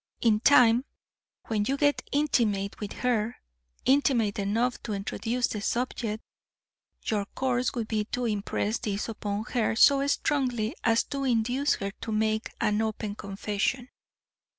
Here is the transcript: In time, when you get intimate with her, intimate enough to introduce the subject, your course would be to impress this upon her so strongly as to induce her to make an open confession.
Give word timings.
In 0.19 0.39
time, 0.39 0.83
when 1.45 1.65
you 1.67 1.77
get 1.77 2.01
intimate 2.11 2.79
with 2.79 2.91
her, 2.93 3.37
intimate 3.85 4.39
enough 4.39 4.81
to 4.81 4.93
introduce 4.93 5.45
the 5.45 5.61
subject, 5.61 6.23
your 7.05 7.25
course 7.35 7.75
would 7.75 7.87
be 7.87 8.05
to 8.05 8.25
impress 8.25 8.79
this 8.79 9.07
upon 9.07 9.43
her 9.51 9.75
so 9.75 10.07
strongly 10.07 10.75
as 10.83 11.03
to 11.03 11.23
induce 11.23 11.75
her 11.75 11.91
to 12.01 12.11
make 12.11 12.49
an 12.59 12.81
open 12.81 13.13
confession. 13.13 13.89